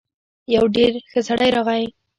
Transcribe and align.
يو 0.55 0.63
ډېر 0.75 0.93
ښه 1.11 1.21
سړی 1.27 1.49
راغی. 1.55 1.85